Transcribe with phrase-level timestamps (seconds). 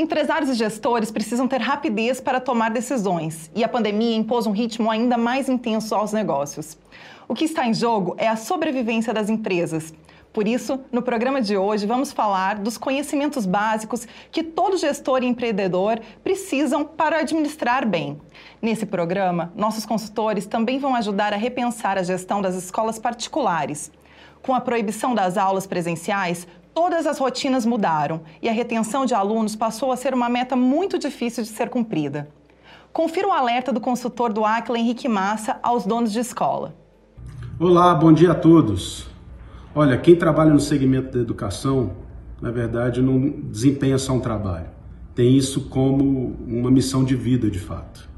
[0.00, 4.90] Empresários e gestores precisam ter rapidez para tomar decisões e a pandemia impôs um ritmo
[4.90, 6.78] ainda mais intenso aos negócios.
[7.28, 9.92] O que está em jogo é a sobrevivência das empresas.
[10.32, 15.26] Por isso, no programa de hoje, vamos falar dos conhecimentos básicos que todo gestor e
[15.26, 18.18] empreendedor precisam para administrar bem.
[18.62, 23.92] Nesse programa, nossos consultores também vão ajudar a repensar a gestão das escolas particulares.
[24.42, 29.56] Com a proibição das aulas presenciais, todas as rotinas mudaram e a retenção de alunos
[29.56, 32.28] passou a ser uma meta muito difícil de ser cumprida.
[32.92, 36.74] Confira o alerta do consultor do Aquila, Henrique Massa, aos donos de escola.
[37.58, 39.08] Olá, bom dia a todos.
[39.74, 41.92] Olha, quem trabalha no segmento da educação,
[42.40, 44.66] na verdade, não desempenha só um trabalho.
[45.14, 48.08] Tem isso como uma missão de vida, de fato.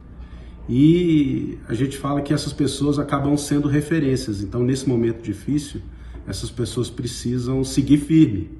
[0.68, 4.40] E a gente fala que essas pessoas acabam sendo referências.
[4.40, 5.82] Então, nesse momento difícil,
[6.26, 8.50] essas pessoas precisam seguir firme,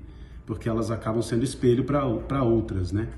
[0.47, 3.09] porque elas acabam sendo espelho para outras, né?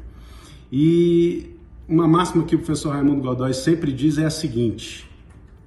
[0.71, 1.51] E
[1.89, 5.09] uma máxima que o professor Raimundo Godoy sempre diz é a seguinte: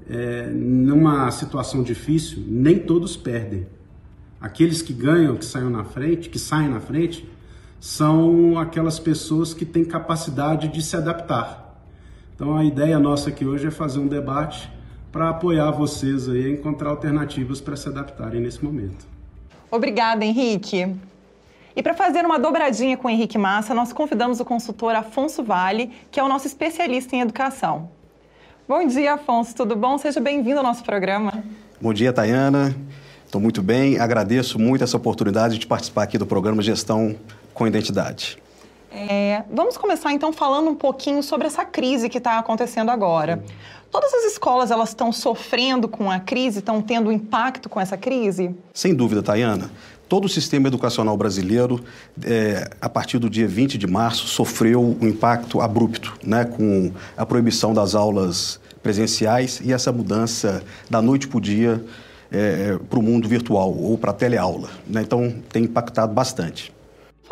[0.09, 3.67] é, numa situação difícil, nem todos perdem.
[4.39, 7.27] Aqueles que ganham, que saem na frente, que saem na frente,
[7.79, 11.83] são aquelas pessoas que têm capacidade de se adaptar.
[12.35, 14.69] Então a ideia nossa aqui hoje é fazer um debate
[15.17, 19.07] para apoiar vocês aí a encontrar alternativas para se adaptarem nesse momento.
[19.71, 20.95] Obrigada, Henrique.
[21.75, 25.91] E para fazer uma dobradinha com o Henrique Massa, nós convidamos o consultor Afonso Vale,
[26.11, 27.89] que é o nosso especialista em educação.
[28.67, 29.97] Bom dia, Afonso, tudo bom?
[29.97, 31.43] Seja bem-vindo ao nosso programa.
[31.81, 32.75] Bom dia, Tayana.
[33.25, 37.15] Estou muito bem, agradeço muito essa oportunidade de participar aqui do programa Gestão
[37.55, 38.37] com Identidade.
[38.91, 43.43] É, vamos começar então falando um pouquinho sobre essa crise que está acontecendo agora.
[43.91, 48.53] Todas as escolas elas estão sofrendo com a crise, estão tendo impacto com essa crise?
[48.73, 49.71] Sem dúvida, Tayana.
[50.09, 51.83] Todo o sistema educacional brasileiro,
[52.23, 57.25] é, a partir do dia 20 de março, sofreu um impacto abrupto, né, com a
[57.25, 61.83] proibição das aulas presenciais e essa mudança da noite para o dia
[62.31, 64.69] é, para o mundo virtual ou para a teleaula.
[64.87, 65.01] Né?
[65.01, 66.73] Então, tem impactado bastante.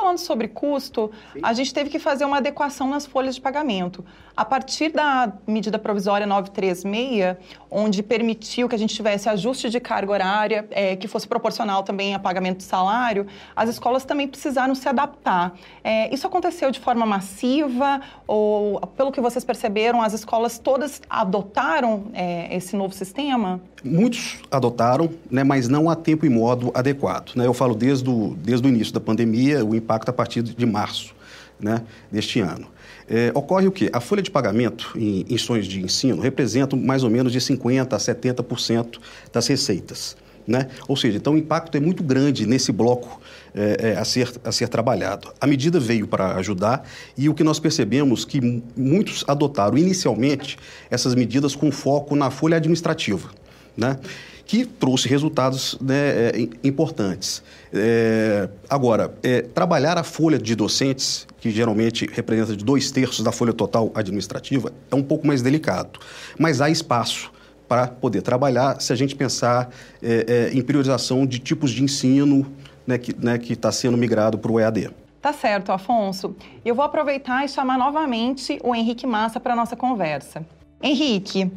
[0.05, 1.11] Falando sobre custo,
[1.41, 4.05] a gente teve que fazer uma adequação nas folhas de pagamento.
[4.35, 7.38] A partir da medida provisória 936,
[7.72, 12.13] onde permitiu que a gente tivesse ajuste de carga horária, é, que fosse proporcional também
[12.13, 15.53] a pagamento de salário, as escolas também precisaram se adaptar.
[15.81, 22.07] É, isso aconteceu de forma massiva ou, pelo que vocês perceberam, as escolas todas adotaram
[22.13, 23.62] é, esse novo sistema?
[23.85, 27.34] Muitos adotaram, né, mas não a tempo e modo adequado.
[27.35, 27.46] Né?
[27.46, 31.16] Eu falo desde o, desde o início da pandemia, o impacto a partir de março
[31.57, 31.81] né,
[32.12, 32.74] deste ano.
[33.09, 33.89] É, ocorre o quê?
[33.93, 37.97] A folha de pagamento em, sonhos de ensino representa mais ou menos de 50% a
[37.97, 38.99] 70%
[39.31, 40.17] das receitas.
[40.47, 40.67] Né?
[40.88, 43.19] Ou seja, então o impacto é muito grande nesse bloco
[43.53, 45.33] é, é, a, ser, a ser trabalhado.
[45.41, 50.57] A medida veio para ajudar e o que nós percebemos que muitos adotaram inicialmente
[50.89, 53.29] essas medidas com foco na folha administrativa
[53.75, 53.97] né?
[54.45, 57.41] Que trouxe resultados né, é, importantes.
[57.73, 63.31] É, agora, é, trabalhar a folha de docentes, que geralmente representa de dois terços da
[63.31, 66.00] folha total administrativa, é um pouco mais delicado.
[66.38, 67.31] Mas há espaço
[67.67, 69.69] para poder trabalhar se a gente pensar
[70.01, 72.45] é, é, em priorização de tipos de ensino
[72.85, 74.91] né, que está né, tá sendo migrado para o EAD.
[75.22, 76.35] Tá certo, Afonso.
[76.63, 80.45] Eu vou aproveitar e chamar novamente o Henrique Massa para a nossa conversa.
[80.84, 81.51] Henrique,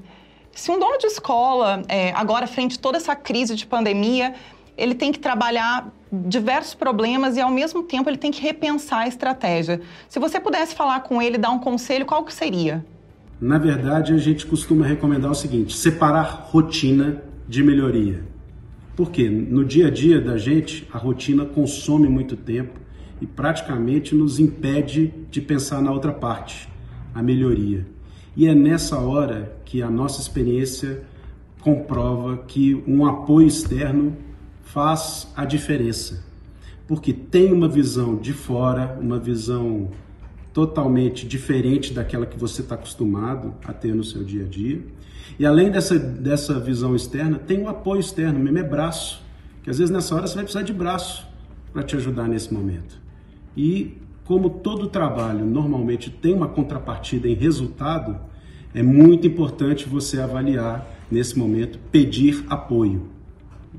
[0.58, 4.34] se um dono de escola, é, agora frente a toda essa crise de pandemia,
[4.76, 9.06] ele tem que trabalhar diversos problemas e, ao mesmo tempo, ele tem que repensar a
[9.06, 9.80] estratégia.
[10.08, 12.84] Se você pudesse falar com ele, dar um conselho, qual que seria?
[13.41, 18.24] Na verdade, a gente costuma recomendar o seguinte: separar rotina de melhoria.
[18.97, 19.30] Por quê?
[19.30, 22.80] No dia a dia da gente, a rotina consome muito tempo
[23.21, 26.68] e praticamente nos impede de pensar na outra parte,
[27.15, 27.86] a melhoria.
[28.36, 31.03] E é nessa hora que a nossa experiência
[31.60, 34.16] comprova que um apoio externo
[34.62, 36.24] faz a diferença.
[36.86, 39.91] Porque tem uma visão de fora, uma visão
[40.54, 44.80] totalmente diferente daquela que você está acostumado a ter no seu dia a dia.
[45.38, 49.22] E além dessa, dessa visão externa, tem um apoio externo, mesmo é braço.
[49.62, 51.28] Que às vezes nessa hora você vai precisar de braço
[51.74, 52.98] para te ajudar nesse momento.
[53.54, 58.28] E como todo trabalho normalmente tem uma contrapartida em resultado,
[58.74, 63.09] é muito importante você avaliar nesse momento, pedir apoio.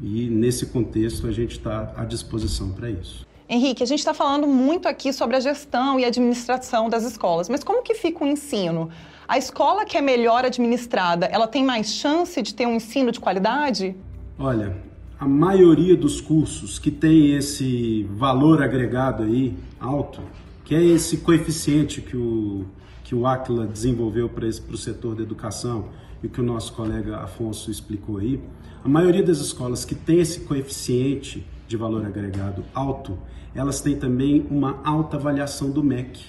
[0.02, 3.28] E nesse contexto a gente está à disposição para isso.
[3.48, 7.64] Henrique, a gente está falando muito aqui sobre a gestão e administração das escolas, mas
[7.64, 8.90] como que fica o ensino?
[9.28, 13.20] A escola que é melhor administrada, ela tem mais chance de ter um ensino de
[13.20, 13.96] qualidade?
[14.38, 14.78] Olha,
[15.20, 20.22] a maioria dos cursos que tem esse valor agregado aí alto,
[20.64, 22.66] que é esse coeficiente que o,
[23.10, 25.86] que o Aquila desenvolveu para o setor da educação
[26.22, 28.40] e que o nosso colega Afonso explicou aí,
[28.84, 33.18] a maioria das escolas que tem esse coeficiente de valor agregado alto,
[33.56, 36.24] elas têm também uma alta avaliação do MEC.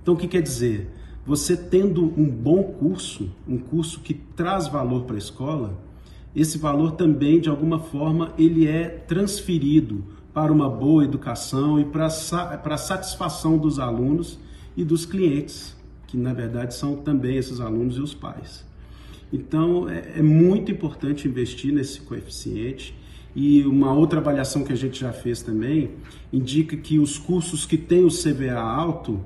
[0.00, 0.90] Então, o que quer dizer?
[1.26, 5.78] Você tendo um bom curso, um curso que traz valor para a escola,
[6.34, 10.02] esse valor também, de alguma forma, ele é transferido
[10.32, 14.38] para uma boa educação e para a satisfação dos alunos
[14.74, 15.76] e dos clientes,
[16.08, 18.66] que na verdade são também esses alunos e os pais.
[19.32, 22.96] Então, é, é muito importante investir nesse coeficiente.
[23.36, 25.90] E uma outra avaliação que a gente já fez também
[26.32, 29.20] indica que os cursos que têm o CVA alto,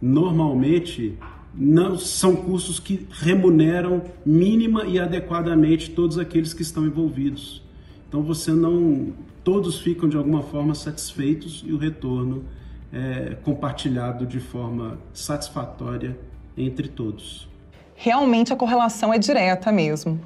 [0.00, 1.18] normalmente
[1.52, 7.62] não são cursos que remuneram mínima e adequadamente todos aqueles que estão envolvidos.
[8.08, 9.12] Então você não
[9.42, 12.44] todos ficam de alguma forma satisfeitos e o retorno
[12.92, 16.16] é compartilhado de forma satisfatória
[16.58, 17.48] entre todos.
[17.94, 20.20] Realmente a correlação é direta mesmo.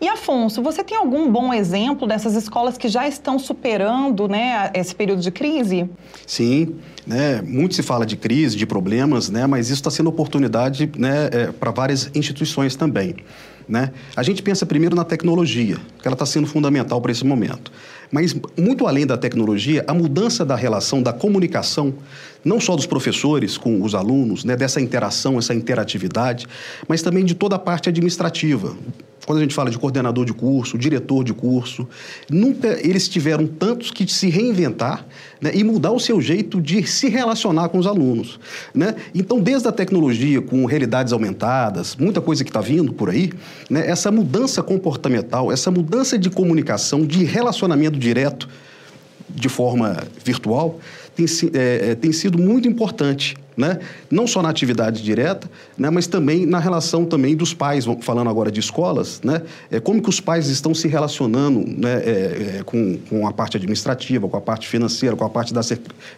[0.00, 4.94] E Afonso, você tem algum bom exemplo dessas escolas que já estão superando né, esse
[4.94, 5.90] período de crise?
[6.24, 10.88] Sim, né, muito se fala de crise, de problemas, né, mas isso está sendo oportunidade
[10.96, 13.16] né, é, para várias instituições também.
[13.68, 13.92] Né?
[14.16, 17.70] A gente pensa primeiro na tecnologia, que ela está sendo fundamental para esse momento.
[18.10, 21.92] Mas, muito além da tecnologia, a mudança da relação, da comunicação,
[22.42, 26.46] não só dos professores com os alunos, né, dessa interação, essa interatividade,
[26.88, 28.74] mas também de toda a parte administrativa,
[29.28, 31.86] quando a gente fala de coordenador de curso, diretor de curso,
[32.30, 35.04] nunca eles tiveram tantos que se reinventar
[35.38, 38.40] né, e mudar o seu jeito de se relacionar com os alunos.
[38.74, 38.94] Né?
[39.14, 43.30] Então, desde a tecnologia com realidades aumentadas, muita coisa que está vindo por aí,
[43.68, 48.48] né, essa mudança comportamental, essa mudança de comunicação, de relacionamento direto
[49.28, 50.78] de forma virtual,
[51.14, 53.78] tem, é, é, tem sido muito importante, né?
[54.10, 55.90] não só na atividade direta, né?
[55.90, 59.42] mas também na relação também dos pais, falando agora de escolas, né?
[59.70, 62.02] é, como que os pais estão se relacionando né?
[62.04, 65.60] É, é, com, com a parte administrativa, com a parte financeira, com a parte da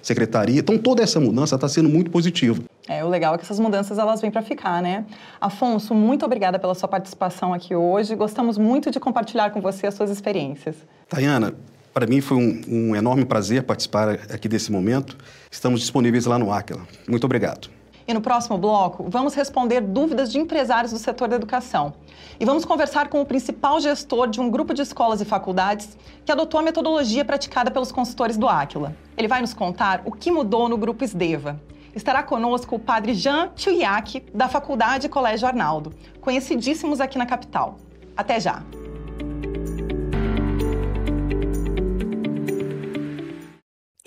[0.03, 0.61] secretaria.
[0.61, 2.63] Então, toda essa mudança está sendo muito positiva.
[2.89, 5.05] É, o legal é que essas mudanças elas vêm para ficar, né?
[5.41, 8.15] Afonso, muito obrigada pela sua participação aqui hoje.
[8.15, 10.77] Gostamos muito de compartilhar com você as suas experiências.
[11.09, 11.55] Tayana,
[11.93, 15.17] para mim foi um, um, enorme prazer participar aqui desse momento.
[15.51, 16.87] Estamos disponíveis lá no Aquila.
[17.09, 17.69] Muito obrigado.
[18.07, 21.93] E no próximo bloco, vamos responder dúvidas de empresários do setor da educação.
[22.41, 26.33] E vamos conversar com o principal gestor de um grupo de escolas e faculdades que
[26.33, 28.97] adotou a metodologia praticada pelos consultores do Aquila.
[29.17, 31.61] Ele vai nos contar o que mudou no grupo SDEVA.
[31.95, 37.77] Estará conosco o padre Jean Chuyak, da Faculdade Colégio Arnaldo, conhecidíssimos aqui na capital.
[38.17, 38.63] Até já!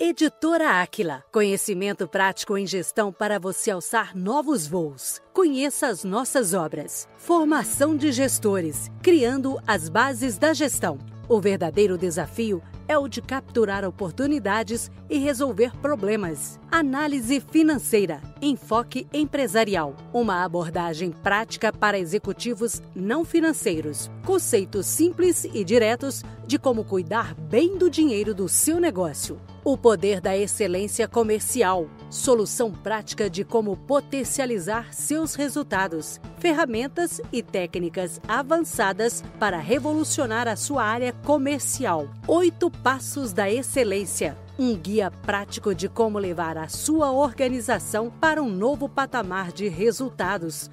[0.06, 1.24] Editora Áquila.
[1.32, 5.18] Conhecimento prático em gestão para você alçar novos voos.
[5.32, 7.08] Conheça as nossas obras.
[7.16, 10.98] Formação de gestores, criando as bases da gestão.
[11.26, 16.58] O verdadeiro desafio é o de capturar oportunidades e resolver problemas.
[16.70, 24.10] Análise financeira, enfoque empresarial, uma abordagem prática para executivos não financeiros.
[24.24, 29.40] Conceitos simples e diretos de como cuidar bem do dinheiro do seu negócio.
[29.64, 31.88] O poder da excelência comercial.
[32.10, 36.20] Solução prática de como potencializar seus resultados.
[36.38, 42.08] Ferramentas e técnicas avançadas para revolucionar a sua área comercial.
[42.28, 44.36] Oito Passos da Excelência.
[44.58, 50.70] Um guia prático de como levar a sua organização para um novo patamar de resultados.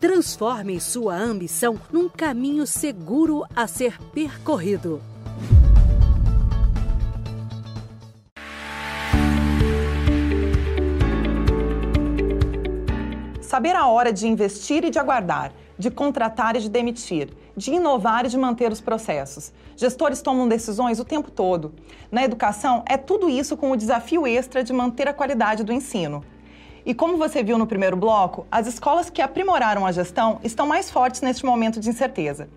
[0.00, 5.00] Transforme sua ambição num caminho seguro a ser percorrido.
[13.40, 18.26] Saber a hora de investir e de aguardar, de contratar e de demitir, de inovar
[18.26, 19.52] e de manter os processos.
[19.76, 21.72] Gestores tomam decisões o tempo todo.
[22.10, 26.22] Na educação, é tudo isso com o desafio extra de manter a qualidade do ensino.
[26.84, 30.90] E como você viu no primeiro bloco, as escolas que aprimoraram a gestão estão mais
[30.90, 32.48] fortes neste momento de incerteza.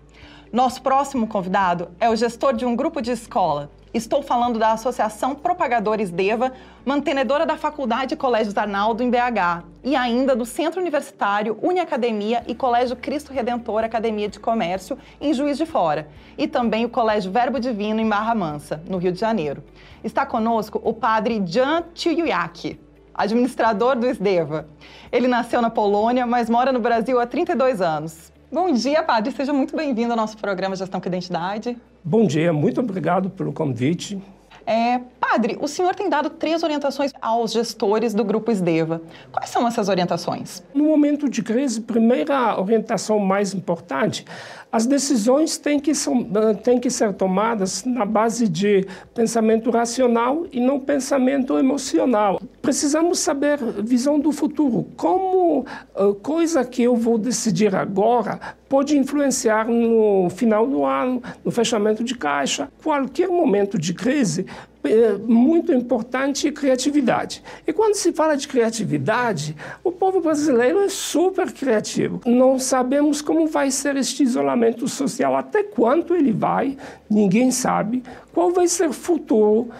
[0.52, 5.34] Nosso próximo convidado é o gestor de um grupo de escola, Estou falando da Associação
[5.34, 6.52] Propagadores Deva,
[6.86, 12.94] mantenedora da Faculdade Colégios Arnaldo em BH, e ainda do Centro Universitário Uniacademia e Colégio
[12.94, 18.00] Cristo Redentor Academia de Comércio em Juiz de Fora, e também o Colégio Verbo Divino
[18.00, 19.64] em Barra Mansa, no Rio de Janeiro.
[20.04, 22.78] Está conosco o padre Jan Tiyuyaki,
[23.12, 24.68] administrador do SDEVA.
[25.10, 28.32] Ele nasceu na Polônia, mas mora no Brasil há 32 anos.
[28.52, 29.30] Bom dia, padre.
[29.30, 31.76] Seja muito bem-vindo ao nosso programa Gestão com Identidade.
[32.02, 34.20] Bom dia, muito obrigado pelo convite.
[34.66, 39.00] É, padre, o senhor tem dado três orientações aos gestores do Grupo Esdeva.
[39.30, 40.64] Quais são essas orientações?
[40.74, 44.24] No momento de crise, primeira orientação mais importante,
[44.72, 46.24] as decisões têm que, são,
[46.62, 52.40] têm que ser tomadas na base de pensamento racional e não pensamento emocional.
[52.62, 54.86] Precisamos saber visão do futuro.
[54.96, 61.50] Como uh, coisa que eu vou decidir agora pode influenciar no final do ano, no
[61.50, 62.68] fechamento de caixa.
[62.82, 64.46] Qualquer momento de crise
[64.84, 67.42] é muito importante criatividade.
[67.66, 72.20] E quando se fala de criatividade, o povo brasileiro é super criativo.
[72.24, 76.76] Não sabemos como vai ser este isolamento social, até quanto ele vai,
[77.08, 78.02] ninguém sabe.
[78.32, 79.70] Qual vai ser o futuro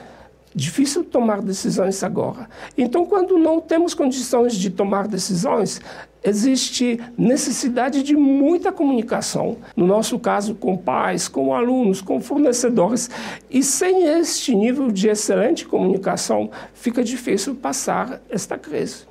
[0.54, 2.48] Difícil tomar decisões agora.
[2.76, 5.80] Então, quando não temos condições de tomar decisões,
[6.24, 9.58] existe necessidade de muita comunicação.
[9.76, 13.08] No nosso caso, com pais, com alunos, com fornecedores.
[13.48, 19.08] E sem este nível de excelente comunicação, fica difícil passar esta crise.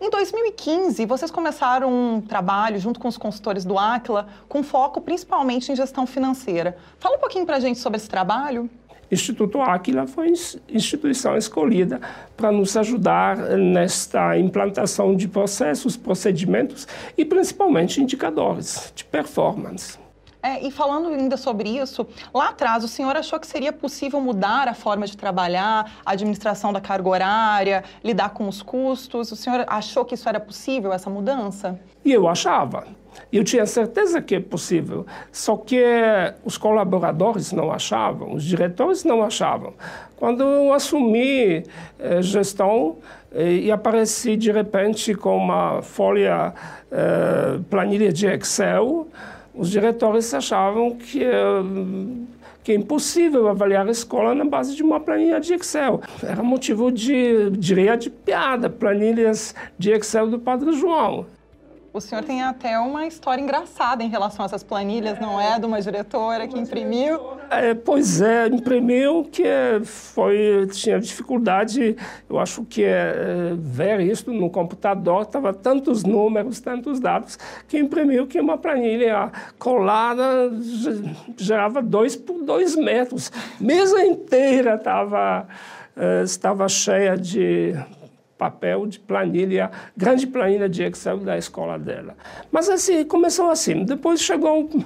[0.00, 5.72] Em 2015, vocês começaram um trabalho junto com os consultores do Aquila, com foco principalmente
[5.72, 6.76] em gestão financeira.
[6.98, 8.68] Fala um pouquinho para a gente sobre esse trabalho.
[9.14, 10.32] Instituto Aquila foi
[10.68, 12.00] instituição escolhida
[12.36, 19.98] para nos ajudar nesta implantação de processos, procedimentos e principalmente indicadores de performance.
[20.44, 24.68] É, e falando ainda sobre isso, lá atrás o senhor achou que seria possível mudar
[24.68, 29.32] a forma de trabalhar, a administração da carga horária, lidar com os custos?
[29.32, 31.80] O senhor achou que isso era possível, essa mudança?
[32.04, 32.86] E eu achava.
[33.32, 35.82] Eu tinha certeza que é possível, só que
[36.44, 39.74] os colaboradores não achavam, os diretores não achavam.
[40.16, 41.64] Quando eu assumi
[41.98, 42.96] eh, gestão
[43.32, 46.54] eh, e apareci de repente com uma folha,
[46.90, 49.08] eh, planilha de Excel,
[49.54, 51.20] os diretores achavam que,
[52.62, 56.00] que é impossível avaliar a escola na base de uma planilha de Excel.
[56.22, 61.26] Era motivo de, diria, de piada, planilhas de Excel do Padre João.
[61.94, 65.60] O senhor tem até uma história engraçada em relação a essas planilhas, não é?
[65.60, 67.20] De uma diretora que imprimiu.
[67.48, 69.44] É, pois é, imprimiu que
[69.84, 71.96] foi tinha dificuldade,
[72.28, 78.26] eu acho que é, ver isso no computador, estava tantos números, tantos dados, que imprimiu
[78.26, 80.50] que uma planilha colada
[81.36, 83.30] gerava dois por dois metros.
[83.60, 85.46] Mesa inteira estava
[85.96, 87.72] é, estava cheia de
[88.38, 92.16] papel de planilha, grande planilha de Excel da escola dela.
[92.50, 93.84] Mas assim, começou assim.
[93.84, 94.84] Depois chegou o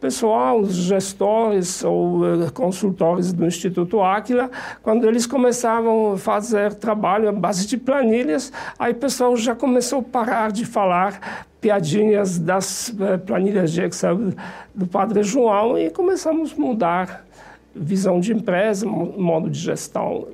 [0.00, 4.50] pessoal, os gestores ou uh, consultores do Instituto Áquila,
[4.82, 10.00] quando eles começavam a fazer trabalho à base de planilhas, aí o pessoal já começou
[10.00, 14.32] a parar de falar piadinhas das uh, planilhas de Excel
[14.74, 17.24] do Padre João e começamos a mudar
[17.74, 20.28] visão de empresa, modo de gestão.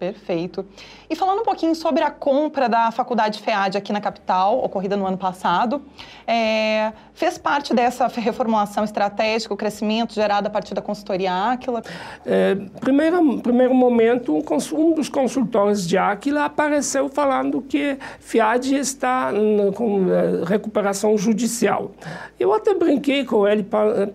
[0.00, 0.64] Perfeito.
[1.10, 5.06] E falando um pouquinho sobre a compra da Faculdade FEAD aqui na capital, ocorrida no
[5.06, 5.82] ano passado,
[6.26, 11.82] é, fez parte dessa reformulação estratégica, o crescimento gerado a partir da consultoria Aquila?
[12.24, 14.34] É, primeiro, primeiro momento,
[14.72, 19.30] um, dos consultores de Aquila apareceu falando que FEAD está
[19.74, 21.90] com é, recuperação judicial.
[22.38, 23.66] Eu até brinquei com ele,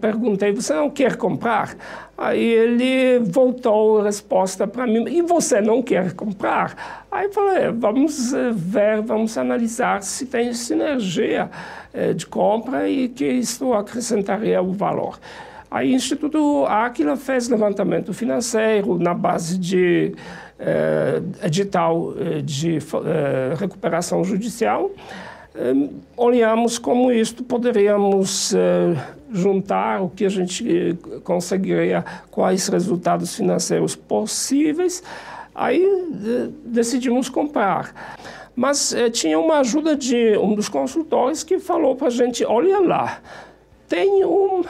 [0.02, 1.76] perguntei, você não quer comprar?
[2.18, 7.06] Aí ele voltou a resposta para mim, e você não quer comprar?
[7.12, 11.50] Aí eu falei, é, vamos eh, ver, vamos analisar se tem sinergia
[11.94, 15.20] eh, de compra e que isso acrescentaria o valor.
[15.70, 20.16] Aí o Instituto Aquila fez levantamento financeiro na base de
[20.58, 22.14] eh, edital
[22.46, 22.80] de
[23.60, 24.90] recuperação judicial.
[26.16, 28.54] olhamos como isto poderíamos
[29.36, 35.04] juntar o que a gente conseguiria, quais resultados financeiros possíveis,
[35.54, 37.94] aí eh, decidimos comprar.
[38.56, 42.80] Mas eh, tinha uma ajuda de um dos consultores que falou para a gente: olha
[42.80, 43.20] lá,
[43.90, 44.64] tem um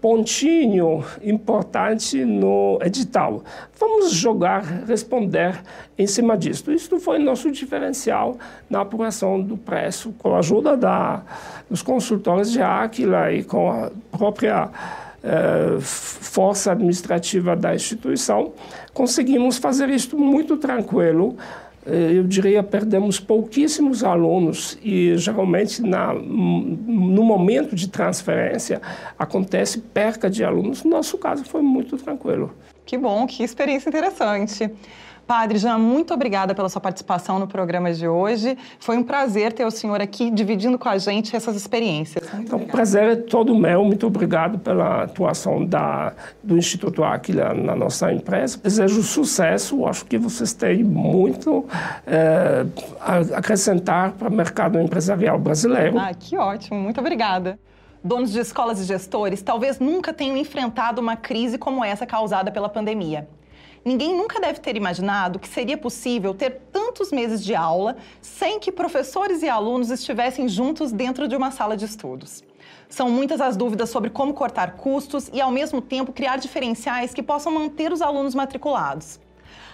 [0.00, 3.42] pontinho importante no edital.
[3.78, 5.60] Vamos jogar, responder
[5.98, 6.70] em cima disso.
[6.72, 8.38] Isso foi nosso diferencial
[8.68, 11.22] na apuração do preço, com a ajuda da,
[11.68, 14.70] dos consultores de Aquila e com a própria
[15.22, 18.54] eh, força administrativa da instituição,
[18.94, 21.36] conseguimos fazer isso muito tranquilo
[21.86, 28.82] eu diria, perdemos pouquíssimos alunos e geralmente na, no momento de transferência
[29.18, 30.84] acontece perca de alunos.
[30.84, 32.54] No nosso caso foi muito tranquilo.
[32.84, 34.70] Que bom, que experiência interessante.
[35.26, 38.56] Padre Jean, muito obrigada pela sua participação no programa de hoje.
[38.78, 42.28] Foi um prazer ter o senhor aqui dividindo com a gente essas experiências.
[42.34, 43.84] então, o prazer é todo meu.
[43.84, 46.12] Muito obrigado pela atuação da,
[46.42, 48.58] do Instituto Aquila na nossa empresa.
[48.58, 49.86] Desejo sucesso.
[49.86, 51.64] Acho que vocês têm muito
[52.06, 52.66] é,
[53.00, 55.98] a acrescentar para o mercado empresarial brasileiro.
[55.98, 56.80] Ah, que ótimo.
[56.80, 57.58] Muito obrigada
[58.02, 62.68] donos de escolas e gestores talvez nunca tenham enfrentado uma crise como essa causada pela
[62.68, 63.28] pandemia.
[63.82, 68.70] Ninguém nunca deve ter imaginado que seria possível ter tantos meses de aula sem que
[68.70, 72.44] professores e alunos estivessem juntos dentro de uma sala de estudos.
[72.90, 77.22] São muitas as dúvidas sobre como cortar custos e, ao mesmo tempo, criar diferenciais que
[77.22, 79.18] possam manter os alunos matriculados.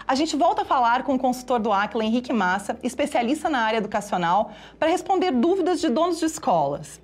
[0.06, 3.78] A gente volta a falar com o consultor do Aquila, Henrique Massa, especialista na área
[3.78, 7.00] educacional, para responder dúvidas de donos de escolas.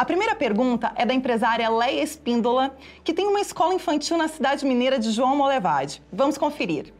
[0.00, 4.64] A primeira pergunta é da empresária Leia Espíndola, que tem uma escola infantil na cidade
[4.64, 6.02] mineira de João Molevade.
[6.10, 6.90] Vamos conferir.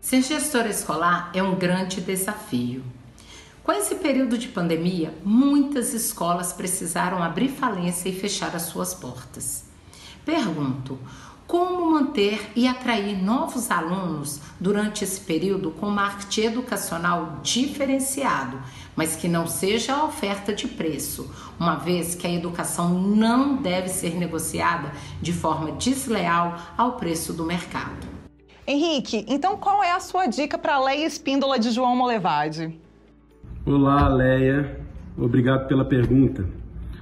[0.00, 2.82] Ser gestora escolar é um grande desafio.
[3.62, 9.66] Com esse período de pandemia, muitas escolas precisaram abrir falência e fechar as suas portas.
[10.24, 10.98] Pergunto:
[11.46, 18.62] como manter e atrair novos alunos durante esse período com marketing educacional diferenciado,
[18.96, 23.88] mas que não seja a oferta de preço, uma vez que a educação não deve
[23.88, 28.06] ser negociada de forma desleal ao preço do mercado.
[28.66, 32.78] Henrique, então qual é a sua dica para a Leia Espíndola de João Molevade?
[33.66, 34.80] Olá, Leia.
[35.16, 36.48] Obrigado pela pergunta.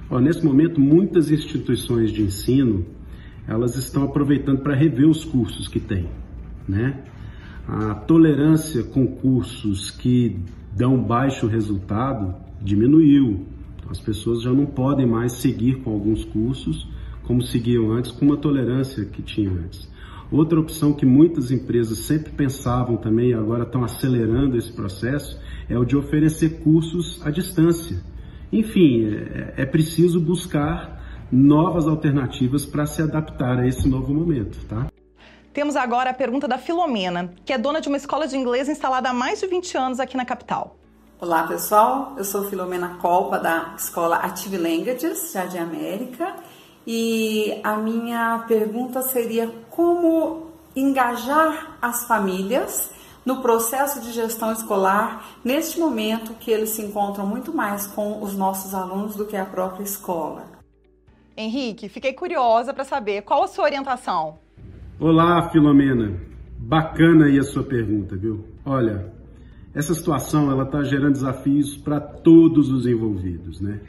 [0.09, 2.85] Ó, nesse momento, muitas instituições de ensino
[3.47, 6.09] elas estão aproveitando para rever os cursos que têm,
[6.67, 7.03] né?
[7.67, 10.39] A tolerância com cursos que
[10.75, 13.45] dão baixo resultado diminuiu.
[13.89, 16.87] As pessoas já não podem mais seguir com alguns cursos
[17.23, 19.89] como seguiam antes, com uma tolerância que tinham antes.
[20.31, 25.77] Outra opção que muitas empresas sempre pensavam também e agora estão acelerando esse processo é
[25.77, 28.01] o de oferecer cursos à distância.
[28.51, 34.92] Enfim, é, é preciso buscar novas alternativas para se adaptar a esse novo momento, tá?
[35.53, 39.09] Temos agora a pergunta da Filomena, que é dona de uma escola de inglês instalada
[39.09, 40.75] há mais de 20 anos aqui na capital.
[41.21, 46.35] Olá pessoal, eu sou Filomena Colpa da escola Active Languages, Jardim América,
[46.87, 52.89] e a minha pergunta seria como engajar as famílias
[53.23, 58.33] no processo de gestão escolar neste momento que eles se encontram muito mais com os
[58.35, 60.47] nossos alunos do que a própria escola.
[61.37, 64.42] Henrique, fiquei curiosa para saber qual a sua orientação.
[65.05, 66.17] Olá, Filomena.
[66.57, 68.45] Bacana aí a sua pergunta, viu?
[68.63, 69.11] Olha,
[69.73, 73.81] essa situação ela está gerando desafios para todos os envolvidos, né?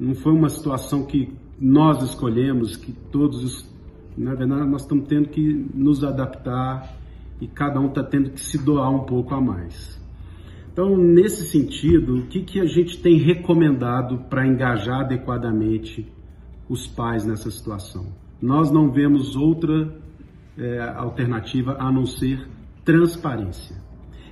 [0.00, 1.30] Não foi uma situação que
[1.60, 3.70] nós escolhemos, que todos,
[4.16, 6.96] na verdade, nós estamos tendo que nos adaptar
[7.38, 10.00] e cada um está tendo que se doar um pouco a mais.
[10.72, 16.10] Então, nesse sentido, o que, que a gente tem recomendado para engajar adequadamente
[16.66, 18.06] os pais nessa situação.
[18.40, 20.00] Nós não vemos outra
[20.56, 22.48] é, alternativa a não ser
[22.84, 23.76] transparência.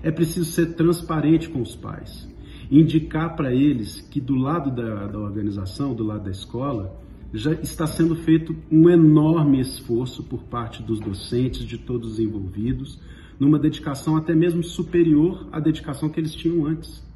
[0.03, 2.29] É preciso ser transparente com os pais,
[2.71, 6.99] indicar para eles que do lado da, da organização, do lado da escola,
[7.33, 12.99] já está sendo feito um enorme esforço por parte dos docentes, de todos os envolvidos,
[13.39, 17.07] numa dedicação até mesmo superior à dedicação que eles tinham antes.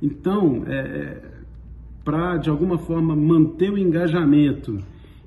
[0.00, 1.38] Então, é, é
[2.04, 4.78] para, de alguma forma, manter o engajamento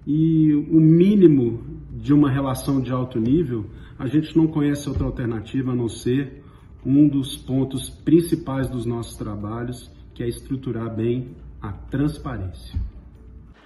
[0.07, 5.71] e o mínimo de uma relação de alto nível, a gente não conhece outra alternativa
[5.71, 6.43] a não ser
[6.83, 12.79] um dos pontos principais dos nossos trabalhos, que é estruturar bem a transparência.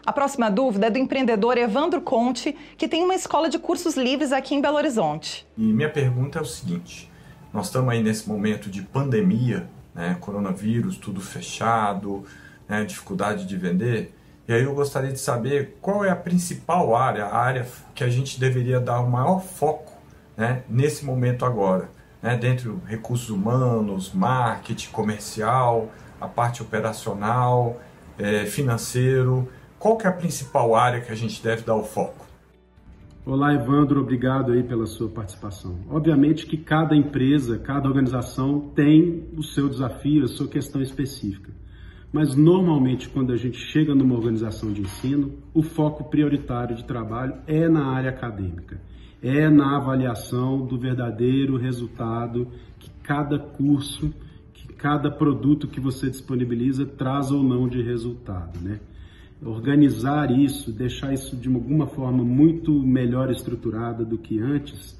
[0.05, 4.33] A próxima dúvida é do empreendedor Evandro Conte, que tem uma escola de cursos livres
[4.33, 5.47] aqui em Belo Horizonte.
[5.57, 7.09] E minha pergunta é o seguinte:
[7.53, 12.25] nós estamos aí nesse momento de pandemia, né, coronavírus, tudo fechado,
[12.67, 14.13] né, dificuldade de vender.
[14.47, 18.09] E aí eu gostaria de saber qual é a principal área, a área que a
[18.09, 19.91] gente deveria dar o maior foco
[20.37, 21.89] né, nesse momento agora,
[22.21, 25.89] né, dentro recursos humanos, marketing, comercial,
[26.21, 27.81] a parte operacional,
[28.19, 29.49] é, financeiro.
[29.79, 32.25] Qual que é a principal área que a gente deve dar o foco?
[33.25, 35.79] Olá, Evandro, obrigado aí pela sua participação.
[35.89, 41.51] Obviamente que cada empresa, cada organização tem o seu desafio, a sua questão específica.
[42.11, 47.35] Mas normalmente, quando a gente chega numa organização de ensino, o foco prioritário de trabalho
[47.45, 48.79] é na área acadêmica,
[49.21, 52.47] é na avaliação do verdadeiro resultado
[52.79, 54.13] que cada curso,
[54.53, 58.79] que cada produto que você disponibiliza traz ou não de resultado, né?
[59.43, 64.97] Organizar isso, deixar isso de alguma forma muito melhor estruturada do que antes,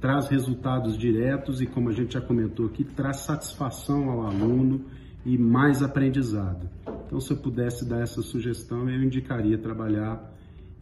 [0.00, 4.84] traz resultados diretos e, como a gente já comentou aqui, traz satisfação ao aluno
[5.24, 6.68] e mais aprendizado.
[7.06, 10.32] Então, se eu pudesse dar essa sugestão, eu indicaria trabalhar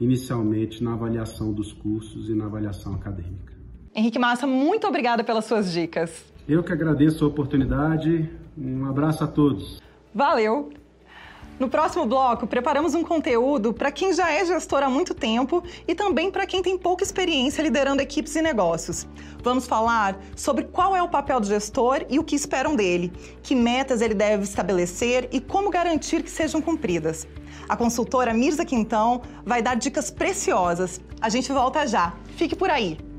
[0.00, 3.52] inicialmente na avaliação dos cursos e na avaliação acadêmica.
[3.94, 6.24] Henrique Massa, muito obrigada pelas suas dicas.
[6.48, 8.28] Eu que agradeço a oportunidade.
[8.56, 9.80] Um abraço a todos.
[10.14, 10.72] Valeu!
[11.58, 15.94] No próximo bloco, preparamos um conteúdo para quem já é gestor há muito tempo e
[15.94, 19.06] também para quem tem pouca experiência liderando equipes e negócios.
[19.42, 23.12] Vamos falar sobre qual é o papel do gestor e o que esperam dele,
[23.42, 27.28] que metas ele deve estabelecer e como garantir que sejam cumpridas.
[27.68, 31.00] A consultora Mirza Quintão vai dar dicas preciosas.
[31.20, 32.14] A gente volta já.
[32.36, 33.11] Fique por aí.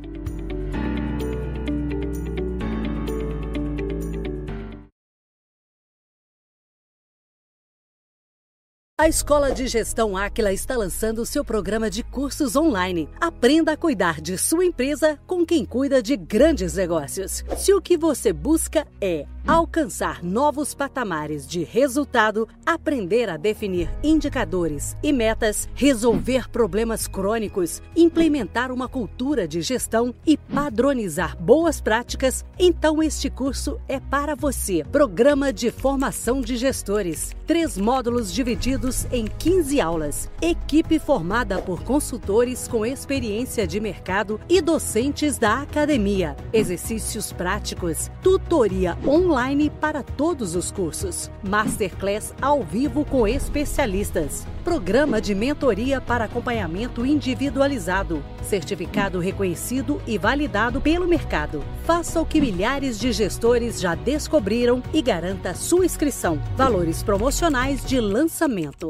[9.03, 13.09] A Escola de Gestão Áquila está lançando seu programa de cursos online.
[13.19, 17.43] Aprenda a cuidar de sua empresa com quem cuida de grandes negócios.
[17.57, 24.95] Se o que você busca é alcançar novos patamares de resultado, aprender a definir indicadores
[25.03, 33.03] e metas, resolver problemas crônicos, implementar uma cultura de gestão e padronizar boas práticas, então
[33.03, 34.85] este curso é para você.
[34.89, 37.35] Programa de Formação de Gestores.
[37.45, 40.29] Três módulos divididos em 15 aulas.
[40.41, 46.36] Equipe formada por consultores com experiência de mercado e docentes da academia.
[46.51, 55.34] Exercícios práticos, tutoria online para todos os cursos, masterclass ao vivo com especialistas, programa de
[55.34, 61.63] mentoria para acompanhamento individualizado, certificado reconhecido e validado pelo mercado.
[61.86, 66.41] Faça o que milhares de gestores já descobriram e garanta sua inscrição.
[66.56, 68.83] Valores promocionais de lançamento.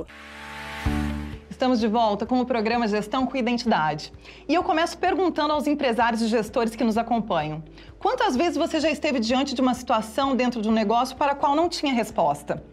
[1.50, 4.12] Estamos de volta com o programa Gestão com Identidade.
[4.50, 7.64] E eu começo perguntando aos empresários e gestores que nos acompanham:
[8.00, 11.36] quantas vezes você já esteve diante de uma situação dentro de um negócio para a
[11.36, 12.64] qual não tinha resposta?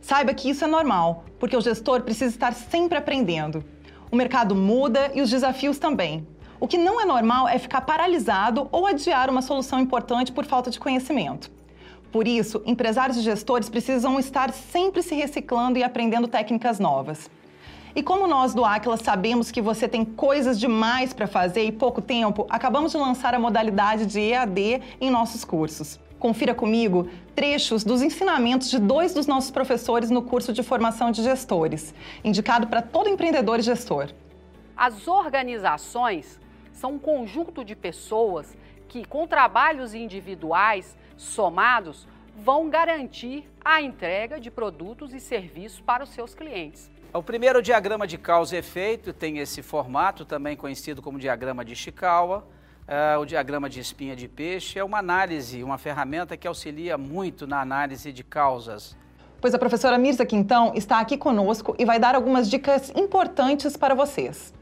[0.00, 3.64] Saiba que isso é normal, porque o gestor precisa estar sempre aprendendo.
[4.10, 6.26] O mercado muda e os desafios também.
[6.60, 10.70] O que não é normal é ficar paralisado ou adiar uma solução importante por falta
[10.70, 11.50] de conhecimento.
[12.14, 17.28] Por isso, empresários e gestores precisam estar sempre se reciclando e aprendendo técnicas novas.
[17.92, 22.00] E como nós do Aquila sabemos que você tem coisas demais para fazer e pouco
[22.00, 25.98] tempo, acabamos de lançar a modalidade de EAD em nossos cursos.
[26.16, 31.20] Confira comigo trechos dos ensinamentos de dois dos nossos professores no curso de formação de
[31.20, 34.10] gestores, indicado para todo empreendedor e gestor.
[34.76, 36.38] As organizações
[36.72, 44.50] são um conjunto de pessoas que, com trabalhos individuais somados, vão garantir a entrega de
[44.50, 46.90] produtos e serviços para os seus clientes.
[47.12, 51.72] O primeiro diagrama de causa e efeito tem esse formato, também conhecido como diagrama de
[51.72, 52.44] Ishikawa.
[52.86, 57.46] Uh, o diagrama de espinha de peixe é uma análise, uma ferramenta que auxilia muito
[57.46, 58.96] na análise de causas.
[59.40, 63.94] Pois a professora Mirza Quintão está aqui conosco e vai dar algumas dicas importantes para
[63.94, 64.52] vocês.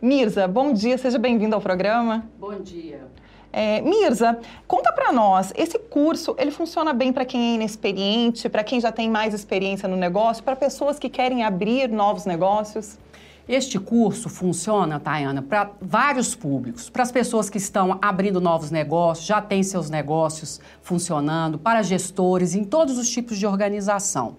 [0.00, 2.26] Mirza, bom dia, seja bem-vinda ao programa.
[2.38, 3.06] Bom dia.
[3.52, 8.62] É, Mirza, conta para nós, esse curso, ele funciona bem para quem é inexperiente, para
[8.62, 12.96] quem já tem mais experiência no negócio, para pessoas que querem abrir novos negócios?
[13.48, 16.88] Este curso funciona, Tayana, para vários públicos.
[16.88, 22.54] Para as pessoas que estão abrindo novos negócios, já têm seus negócios funcionando, para gestores,
[22.54, 24.36] em todos os tipos de organização.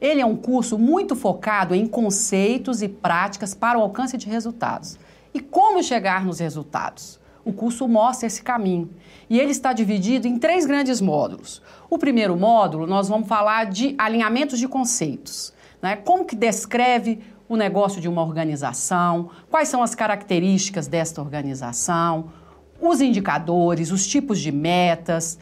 [0.00, 4.98] Ele é um curso muito focado em conceitos e práticas para o alcance de resultados.
[5.34, 7.20] E como chegar nos resultados?
[7.46, 8.90] O curso mostra esse caminho.
[9.30, 11.62] E ele está dividido em três grandes módulos.
[11.88, 15.54] O primeiro módulo, nós vamos falar de alinhamentos de conceitos.
[15.80, 15.94] Né?
[15.94, 22.32] Como que descreve o negócio de uma organização, quais são as características desta organização,
[22.80, 25.38] os indicadores, os tipos de metas,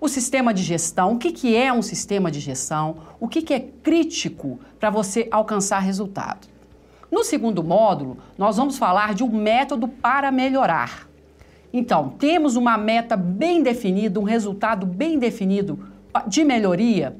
[0.00, 3.52] o sistema de gestão, o que, que é um sistema de gestão, o que, que
[3.52, 6.46] é crítico para você alcançar resultado.
[7.10, 11.07] No segundo módulo, nós vamos falar de um método para melhorar.
[11.72, 15.78] Então, temos uma meta bem definida, um resultado bem definido
[16.26, 17.16] de melhoria.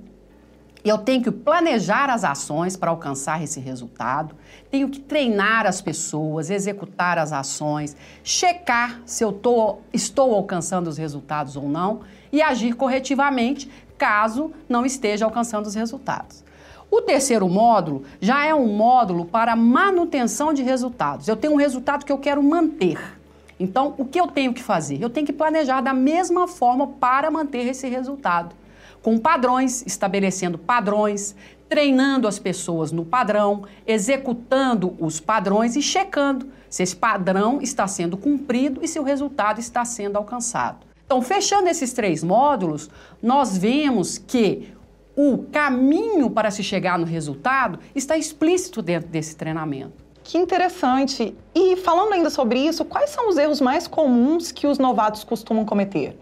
[0.84, 4.34] Eu tenho que planejar as ações para alcançar esse resultado,
[4.70, 10.96] tenho que treinar as pessoas, executar as ações, checar se eu tô, estou alcançando os
[10.96, 12.00] resultados ou não
[12.32, 16.44] e agir corretivamente caso não esteja alcançando os resultados.
[16.90, 21.28] O terceiro módulo já é um módulo para manutenção de resultados.
[21.28, 23.17] Eu tenho um resultado que eu quero manter.
[23.58, 25.02] Então, o que eu tenho que fazer?
[25.02, 28.54] Eu tenho que planejar da mesma forma para manter esse resultado.
[29.02, 31.34] Com padrões, estabelecendo padrões,
[31.68, 38.16] treinando as pessoas no padrão, executando os padrões e checando se esse padrão está sendo
[38.16, 40.86] cumprido e se o resultado está sendo alcançado.
[41.04, 42.90] Então, fechando esses três módulos,
[43.22, 44.74] nós vemos que
[45.16, 50.07] o caminho para se chegar no resultado está explícito dentro desse treinamento.
[50.28, 51.34] Que interessante.
[51.54, 55.64] E falando ainda sobre isso, quais são os erros mais comuns que os novatos costumam
[55.64, 56.18] cometer?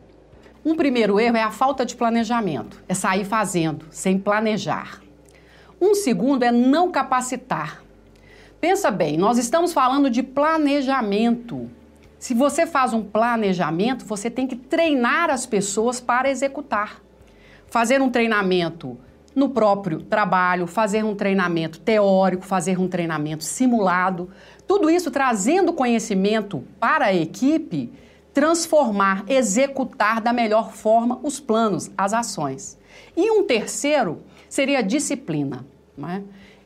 [0.64, 5.02] Um primeiro erro é a falta de planejamento, é sair fazendo, sem planejar.
[5.80, 7.82] Um segundo é não capacitar.
[8.60, 11.68] Pensa bem, nós estamos falando de planejamento.
[12.16, 17.02] Se você faz um planejamento, você tem que treinar as pessoas para executar.
[17.66, 18.96] Fazer um treinamento
[19.36, 24.30] no próprio trabalho, fazer um treinamento teórico, fazer um treinamento simulado,
[24.66, 27.92] tudo isso trazendo conhecimento para a equipe,
[28.32, 32.78] transformar, executar da melhor forma os planos, as ações.
[33.14, 35.66] E um terceiro seria disciplina.
[36.08, 36.22] É?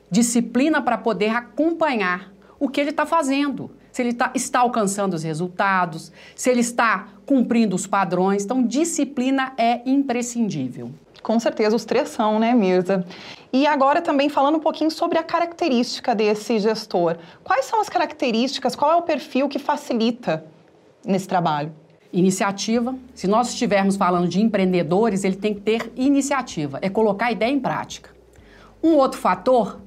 [0.09, 5.23] Disciplina para poder acompanhar o que ele está fazendo se ele tá, está alcançando os
[5.23, 8.45] resultados, se ele está cumprindo os padrões.
[8.45, 10.93] Então, disciplina é imprescindível.
[11.23, 13.05] Com certeza, os três são, né, Mirza?
[13.53, 17.17] E agora também falando um pouquinho sobre a característica desse gestor.
[17.43, 20.45] Quais são as características, qual é o perfil que facilita
[21.05, 21.73] nesse trabalho?
[22.13, 22.95] Iniciativa.
[23.15, 27.51] Se nós estivermos falando de empreendedores, ele tem que ter iniciativa, é colocar a ideia
[27.51, 28.11] em prática.
[28.83, 29.81] Um outro fator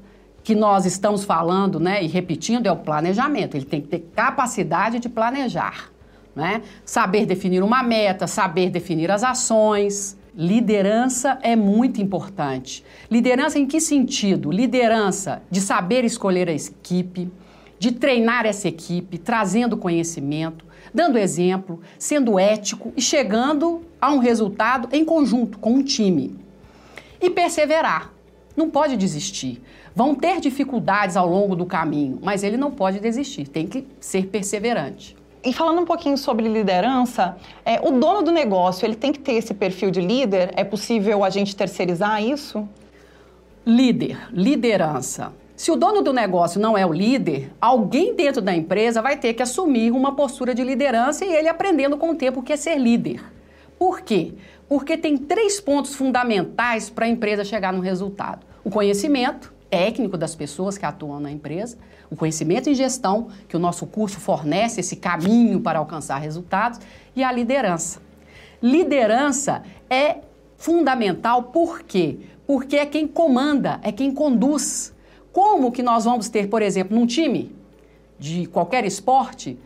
[0.43, 3.55] que nós estamos falando né, e repetindo é o planejamento.
[3.55, 5.89] Ele tem que ter capacidade de planejar,
[6.35, 6.61] né?
[6.83, 10.17] saber definir uma meta, saber definir as ações.
[10.35, 12.83] Liderança é muito importante.
[13.09, 14.51] Liderança em que sentido?
[14.51, 17.31] Liderança de saber escolher a equipe,
[17.77, 24.89] de treinar essa equipe, trazendo conhecimento, dando exemplo, sendo ético e chegando a um resultado
[24.91, 26.35] em conjunto com um time.
[27.21, 28.11] E perseverar.
[28.57, 29.61] Não pode desistir.
[29.95, 34.25] Vão ter dificuldades ao longo do caminho, mas ele não pode desistir, tem que ser
[34.27, 35.15] perseverante.
[35.45, 39.33] E falando um pouquinho sobre liderança, é, o dono do negócio, ele tem que ter
[39.33, 40.51] esse perfil de líder?
[40.55, 42.67] É possível a gente terceirizar isso?
[43.65, 45.33] Líder, liderança.
[45.55, 49.33] Se o dono do negócio não é o líder, alguém dentro da empresa vai ter
[49.33, 52.57] que assumir uma postura de liderança e ele aprendendo com o tempo o que é
[52.57, 53.21] ser líder.
[53.77, 54.33] Por quê?
[54.67, 60.35] Porque tem três pontos fundamentais para a empresa chegar no resultado: o conhecimento, técnico das
[60.35, 64.95] pessoas que atuam na empresa, o conhecimento em gestão, que o nosso curso fornece esse
[64.95, 66.79] caminho para alcançar resultados,
[67.15, 67.99] e a liderança.
[68.61, 70.17] Liderança é
[70.57, 72.19] fundamental por quê?
[72.45, 74.93] Porque é quem comanda, é quem conduz.
[75.31, 77.51] Como que nós vamos ter, por exemplo, num time
[78.19, 79.57] de qualquer esporte,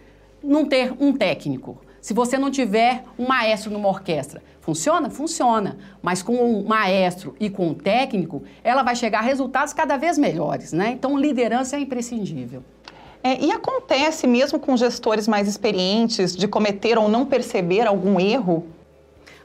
[0.41, 1.81] não ter um técnico?
[2.01, 5.09] Se você não tiver um maestro numa orquestra, funciona?
[5.09, 5.77] Funciona.
[6.01, 10.17] Mas com um maestro e com um técnico, ela vai chegar a resultados cada vez
[10.17, 10.91] melhores, né?
[10.91, 12.63] Então, liderança é imprescindível.
[13.23, 18.67] É, e acontece mesmo com gestores mais experientes de cometer ou não perceber algum erro?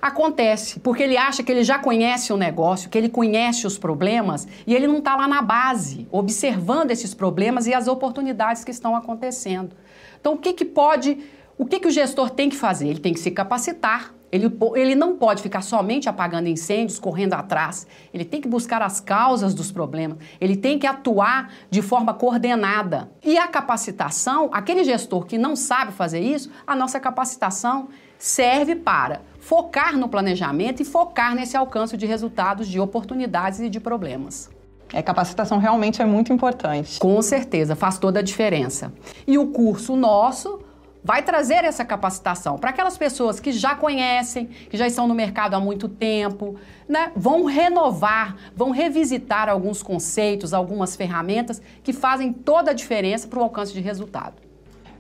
[0.01, 4.49] Acontece, porque ele acha que ele já conhece o negócio, que ele conhece os problemas
[4.67, 8.97] e ele não está lá na base, observando esses problemas e as oportunidades que estão
[8.97, 9.77] acontecendo.
[10.21, 11.19] Então, o que, que pode
[11.59, 12.89] o que, que o gestor tem que fazer?
[12.89, 14.15] Ele tem que se capacitar.
[14.31, 17.87] Ele, ele não pode ficar somente apagando incêndios, correndo atrás.
[18.15, 20.17] Ele tem que buscar as causas dos problemas.
[20.41, 23.11] Ele tem que atuar de forma coordenada.
[23.23, 27.89] E a capacitação, aquele gestor que não sabe fazer isso, a nossa capacitação
[28.19, 33.81] serve para focar no planejamento e focar nesse alcance de resultados, de oportunidades e de
[33.81, 34.49] problemas.
[34.93, 36.99] É, capacitação realmente é muito importante.
[36.99, 38.93] Com certeza, faz toda a diferença.
[39.27, 40.61] E o curso nosso
[41.05, 45.55] vai trazer essa capacitação para aquelas pessoas que já conhecem, que já estão no mercado
[45.55, 46.57] há muito tempo,
[46.89, 47.11] né?
[47.17, 53.43] Vão renovar, vão revisitar alguns conceitos, algumas ferramentas que fazem toda a diferença para o
[53.43, 54.35] alcance de resultado.